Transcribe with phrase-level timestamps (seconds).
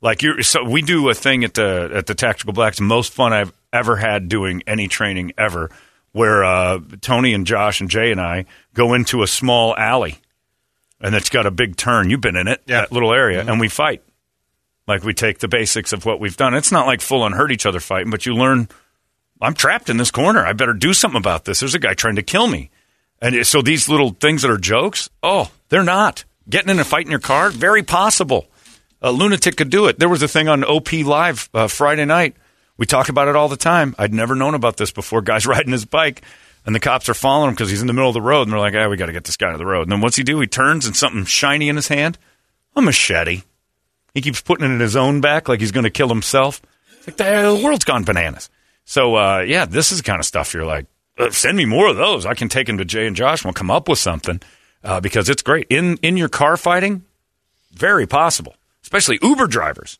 [0.00, 3.32] Like you, so we do a thing at the at the Tactical Blacks, most fun
[3.32, 5.70] I've ever had doing any training ever,
[6.12, 10.16] where uh, Tony and Josh and Jay and I go into a small alley,
[11.04, 12.08] and it's got a big turn.
[12.08, 14.02] You've been in it, that little area, and we fight.
[14.88, 16.54] Like we take the basics of what we've done.
[16.54, 18.68] It's not like full on hurt each other fighting, but you learn.
[19.40, 20.44] I'm trapped in this corner.
[20.46, 21.60] I better do something about this.
[21.60, 22.70] There's a guy trying to kill me,
[23.20, 26.24] and so these little things that are jokes, oh, they're not.
[26.48, 28.46] Getting in a fight in your car, very possible.
[29.02, 29.98] A lunatic could do it.
[29.98, 32.36] There was a thing on OP Live uh, Friday night.
[32.78, 33.94] We talk about it all the time.
[33.98, 35.20] I'd never known about this before.
[35.20, 36.22] Guys riding his bike,
[36.66, 38.52] and the cops are following him because he's in the middle of the road, and
[38.52, 40.16] they're like, "Ah, we got to get this guy to the road." And then what's
[40.16, 40.40] he do?
[40.40, 42.18] He turns and something shiny in his hand,
[42.74, 43.42] a machete.
[44.14, 46.62] He keeps putting it in his own back like he's going to kill himself.
[46.98, 48.48] It's like the world's gone bananas.
[48.84, 50.86] So uh, yeah, this is the kind of stuff you're like,
[51.18, 52.24] uh, send me more of those.
[52.26, 53.40] I can take them to Jay and Josh.
[53.42, 54.40] and We'll come up with something
[54.82, 57.04] uh, because it's great in in your car fighting.
[57.72, 59.98] Very possible, especially Uber drivers.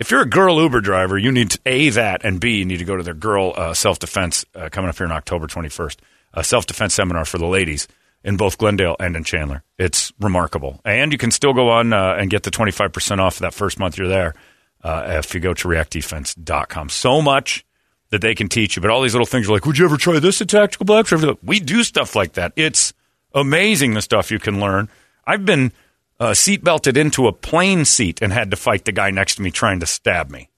[0.00, 2.78] If you're a girl Uber driver, you need to, a that and b you need
[2.78, 5.96] to go to their girl uh, self defense uh, coming up here on October 21st.
[6.32, 7.86] A self defense seminar for the ladies
[8.24, 9.62] in both Glendale and in Chandler.
[9.78, 13.40] It's remarkable, and you can still go on uh, and get the 25 percent off
[13.40, 14.34] that first month you're there
[14.82, 16.88] uh, if you go to reactdefense.com.
[16.88, 17.66] So much
[18.08, 19.98] that they can teach you, but all these little things are like, would you ever
[19.98, 21.12] try this at Tactical Blacks?
[21.42, 22.54] We do stuff like that.
[22.56, 22.94] It's
[23.34, 24.88] amazing the stuff you can learn.
[25.26, 25.72] I've been
[26.20, 29.42] uh, seat belted into a plane seat and had to fight the guy next to
[29.42, 30.50] me trying to stab me.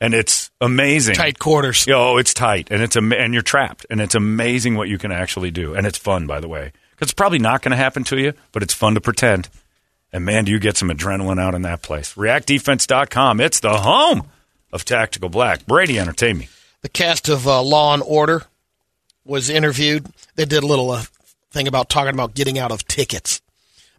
[0.00, 1.14] And it's amazing.
[1.14, 1.86] Tight quarters.
[1.88, 5.12] Oh, it's tight, and it's am- and you're trapped, and it's amazing what you can
[5.12, 8.02] actually do, and it's fun, by the way, because it's probably not going to happen
[8.04, 9.48] to you, but it's fun to pretend.
[10.12, 12.14] And man, do you get some adrenaline out in that place?
[12.14, 13.40] ReactDefense.com.
[13.40, 14.24] It's the home
[14.72, 15.66] of Tactical Black.
[15.66, 16.48] Brady, entertain me.
[16.80, 18.42] The cast of uh, Law and Order
[19.24, 20.06] was interviewed.
[20.34, 21.04] They did a little uh,
[21.52, 23.40] thing about talking about getting out of tickets.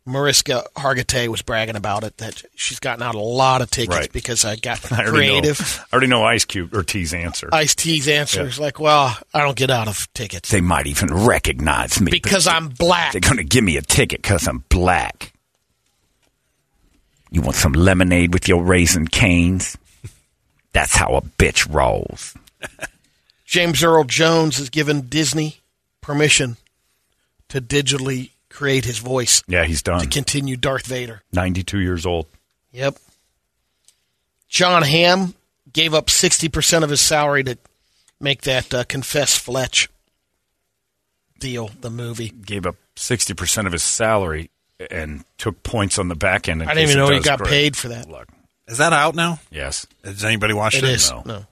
[0.05, 4.11] Mariska Hargitay was bragging about it that she's gotten out a lot of tickets Right.
[4.11, 5.59] because I got I creative.
[5.59, 7.47] Know, I already know Ice Cube or T's answer.
[7.53, 11.13] Ice T's answer is like, well, I don't get out of tickets they might even
[11.25, 13.13] recognize me because I'm black.
[13.13, 15.31] They're going to give me a ticket because I'm black.
[17.31, 19.77] You want some lemonade with your Raising Cane's?
[20.73, 22.35] That's how a bitch rolls.
[23.45, 25.57] James Earl Jones has given Disney
[26.01, 26.57] permission
[27.49, 29.99] to digitally create his voice Yeah, he's done.
[30.01, 31.23] to continue Darth Vader.
[31.33, 32.27] 92 years old.
[32.71, 32.95] Yep.
[34.47, 35.33] Jon Hamm
[35.71, 37.57] gave up 60% of his salary to
[38.19, 39.89] make that uh, Confess Fletch
[41.39, 42.29] deal, the movie.
[42.29, 44.49] Gave up 60% of his salary
[44.91, 46.61] and took points on the back end.
[46.61, 47.49] I didn't even know he got great.
[47.49, 48.07] paid for that.
[48.09, 48.27] Look,
[48.67, 49.39] Is that out now?
[49.51, 49.87] yes.
[50.03, 50.89] Has anybody watched It it?
[50.91, 51.09] is.
[51.11, 51.23] no.
[51.25, 51.45] No.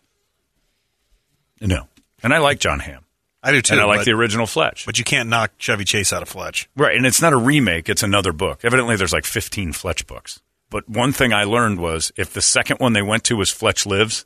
[1.62, 1.88] No.
[2.24, 3.04] And I like Jon Hamm.
[3.44, 3.74] I do too.
[3.74, 4.86] and I like but, the original Fletch.
[4.86, 6.70] but you can't knock Chevy Chase out of Fletch.
[6.76, 8.64] Right, and it's not a remake, it's another book.
[8.64, 10.42] Evidently there's like 15 Fletch books.
[10.70, 13.86] But one thing I learned was if the second one they went to was Fletch
[13.86, 14.26] Lives,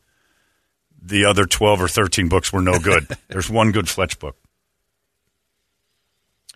[1.01, 3.07] the other 12 or 13 books were no good.
[3.29, 4.37] there's one good Fletch book.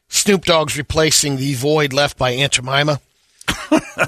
[0.10, 3.00] Snoop Dogg's replacing the void left by Aunt Jemima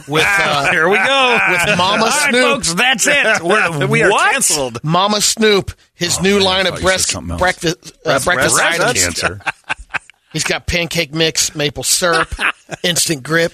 [0.07, 1.39] with uh, Here we go.
[1.49, 2.43] with Mama All right, Snoop.
[2.43, 3.41] folks, that's it.
[3.43, 4.31] We're, we are what?
[4.33, 4.83] canceled.
[4.83, 9.03] Mama Snoop, his new line Oh, of breast, breakfast uh, breakfast breast items.
[9.03, 9.41] Cancer.
[10.33, 12.33] He's got pancake mix, maple syrup,
[12.83, 13.51] instant grip.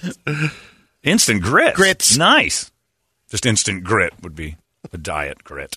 [1.02, 1.74] Instant grit.
[1.74, 2.16] Grits.
[2.16, 2.70] Nice.
[3.30, 4.56] Just instant grit would be
[4.92, 5.76] a diet grit.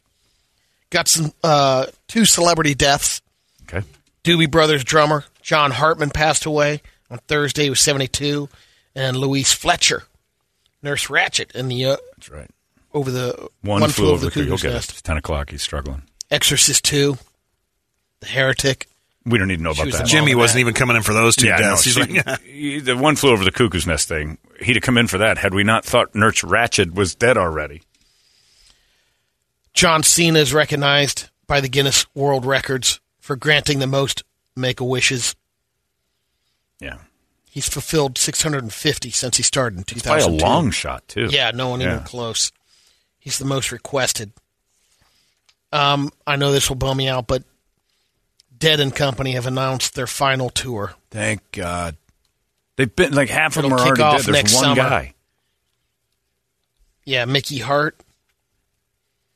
[0.90, 3.22] Got some uh, two celebrity deaths.
[3.64, 3.86] Okay.
[4.24, 7.64] Doobie Brothers drummer John Hartman passed away on Thursday.
[7.64, 8.48] He was 72.
[8.96, 10.04] And Louise Fletcher,
[10.84, 12.50] Nurse Ratched in the uh, That's right.
[12.94, 14.74] over the One, flew, over the cuckoo's Cuckoo's He'll it.
[14.76, 14.92] Nest.
[14.92, 15.50] It's 10 o'clock.
[15.52, 16.04] He's struggling.
[16.30, 17.18] Exorcist 2,
[18.22, 18.88] The Heretic.
[19.26, 20.08] We don't need to know about was that.
[20.08, 20.60] Jimmy wasn't that.
[20.62, 21.84] even coming in for those two yeah, deaths.
[21.84, 24.38] He's she- like, he- the one flew over the cuckoo's nest thing.
[24.60, 27.82] He'd have come in for that had we not thought Nurse Ratched was dead already.
[29.74, 34.24] John Cena is recognized by the Guinness World Records for granting the most
[34.56, 35.36] make a wishes.
[36.80, 36.98] Yeah.
[37.54, 40.10] He's fulfilled 650 since he started in 2002.
[40.10, 41.28] By a long shot, too.
[41.30, 41.96] Yeah, no one Yeah.
[41.96, 42.50] even close.
[43.20, 44.32] He's the most requested.
[45.74, 47.44] Um, I know this will bum me out, but
[48.58, 50.94] Dead and Company have announced their final tour.
[51.10, 51.98] Thank God.
[52.78, 54.26] They've been like half of them It'll are already off dead.
[54.28, 54.76] There's next one summer.
[54.76, 55.14] guy.
[57.04, 58.00] Yeah, Mickey Hart,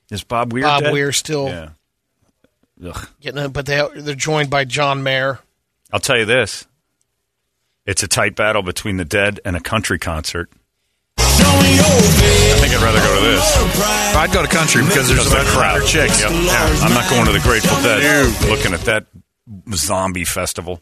[0.10, 0.94] Is Bob Weir Bob dead?
[0.94, 1.70] Weir still Yeah.
[2.90, 3.08] Ugh.
[3.20, 5.40] getting but they they're joined by John Mayer.
[5.92, 6.66] I'll tell you this.
[7.86, 10.50] It's a tight battle between the dead and a country concert.
[11.18, 14.16] I think I'd rather go to this.
[14.16, 15.78] I'd go to country because there's Because a the crowd.
[15.80, 16.22] crowd chicks.
[16.22, 16.32] Yep.
[16.32, 16.80] Yeah.
[16.82, 18.50] I'm not going to the Grateful Dead.
[18.50, 19.06] Looking at that
[19.74, 20.82] zombie festival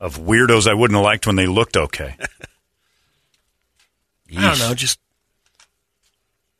[0.00, 2.16] of weirdos I wouldn't have liked when they looked okay.
[4.36, 4.98] I don't know, just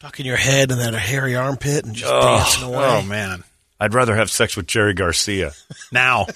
[0.01, 2.85] tucking your head in that hairy armpit and just dancing away.
[2.85, 3.45] Oh man!
[3.81, 5.53] I'd rather have sex with Jerry Garcia
[5.91, 6.27] Now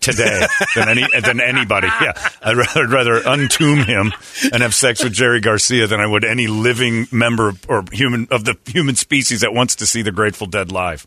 [0.00, 1.86] today than any than anybody.
[1.86, 2.12] Yeah,
[2.42, 4.12] I'd rather, I'd rather untomb him
[4.52, 8.44] and have sex with Jerry Garcia than I would any living member or human of
[8.44, 11.06] the human species that wants to see the Grateful Dead live.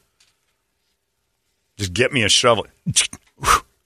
[1.77, 2.65] Just get me a shovel.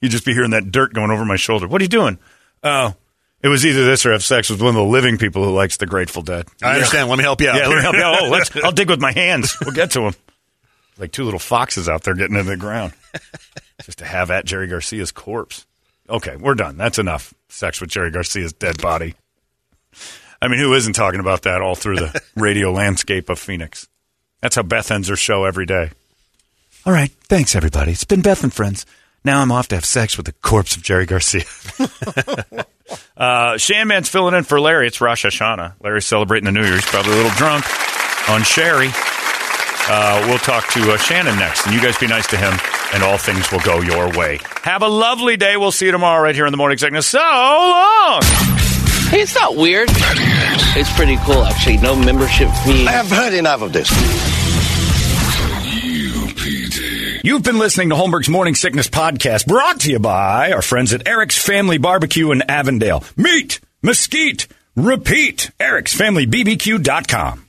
[0.00, 1.66] You'd just be hearing that dirt going over my shoulder.
[1.68, 2.18] What are you doing?
[2.62, 2.94] Oh,
[3.42, 5.76] it was either this or have sex with one of the living people who likes
[5.76, 6.46] the Grateful Dead.
[6.62, 7.08] I understand.
[7.08, 7.56] Let me help you out.
[7.56, 8.22] Yeah, let me help you out.
[8.22, 9.56] Oh, let's, I'll dig with my hands.
[9.60, 10.14] We'll get to him.
[10.98, 12.92] Like two little foxes out there getting into the ground.
[13.84, 15.66] Just to have at Jerry Garcia's corpse.
[16.10, 16.76] Okay, we're done.
[16.76, 17.32] That's enough.
[17.48, 19.14] Sex with Jerry Garcia's dead body.
[20.40, 23.88] I mean, who isn't talking about that all through the radio landscape of Phoenix?
[24.40, 25.90] That's how Beth ends her show every day.
[26.86, 27.92] All right, thanks everybody.
[27.92, 28.86] It's been Beth and friends.
[29.24, 31.42] Now I'm off to have sex with the corpse of Jerry Garcia.
[33.16, 34.86] uh, Shanman's filling in for Larry.
[34.86, 35.74] It's Rosh Hashanah.
[35.82, 36.74] Larry's celebrating the New Year.
[36.74, 37.64] He's probably a little drunk
[38.30, 38.90] on Sherry.
[39.90, 42.52] Uh, we'll talk to uh, Shannon next, and you guys be nice to him,
[42.92, 44.38] and all things will go your way.
[44.62, 45.56] Have a lovely day.
[45.56, 47.06] We'll see you tomorrow right here in the morning sickness.
[47.06, 48.20] So long.
[49.08, 49.88] Hey, it's not weird.
[49.90, 51.78] It's pretty cool, actually.
[51.78, 52.86] No membership fee.
[52.86, 53.88] I have heard enough of this.
[57.24, 61.08] You've been listening to Holmberg's Morning Sickness Podcast, brought to you by our friends at
[61.08, 63.02] Eric's Family Barbecue in Avondale.
[63.16, 64.46] Meat, mesquite,
[64.76, 65.50] repeat.
[65.58, 67.47] Eric'sFamilyBBQ.com.